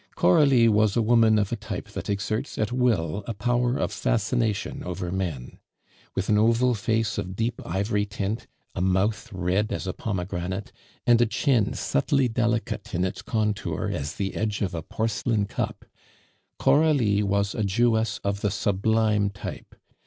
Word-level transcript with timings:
Coralie 0.15 0.67
was 0.67 0.97
a 0.97 1.01
woman 1.03 1.37
of 1.37 1.51
a 1.51 1.55
type 1.55 1.89
that 1.89 2.09
exerts 2.09 2.57
at 2.57 2.71
will 2.71 3.23
a 3.27 3.35
power 3.35 3.77
of 3.77 3.91
fascination 3.91 4.81
over 4.83 5.11
men. 5.11 5.59
With 6.15 6.27
an 6.27 6.39
oval 6.39 6.73
face 6.73 7.19
of 7.19 7.35
deep 7.35 7.61
ivory 7.63 8.07
tint, 8.07 8.47
a 8.73 8.81
mouth 8.81 9.31
red 9.31 9.71
as 9.71 9.85
a 9.85 9.93
pomegranate, 9.93 10.71
and 11.05 11.21
a 11.21 11.27
chin 11.27 11.75
subtly 11.75 12.27
delicate 12.27 12.95
in 12.95 13.05
its 13.05 13.21
contour 13.21 13.91
as 13.93 14.15
the 14.15 14.33
edge 14.33 14.63
of 14.63 14.73
a 14.73 14.81
porcelain 14.81 15.45
cup, 15.45 15.85
Coralie 16.57 17.21
was 17.21 17.53
a 17.53 17.63
Jewess 17.63 18.17
of 18.23 18.41
the 18.41 18.49
sublime 18.49 19.29
type. 19.29 19.75